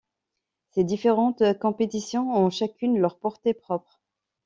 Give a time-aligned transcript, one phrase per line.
[0.71, 4.01] Ces différentes compétitions ont chacune leur portée propre.